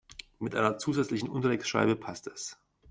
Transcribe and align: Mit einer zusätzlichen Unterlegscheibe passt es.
Mit 0.39 0.55
einer 0.55 0.79
zusätzlichen 0.79 1.29
Unterlegscheibe 1.29 1.95
passt 1.95 2.25
es. 2.25 2.57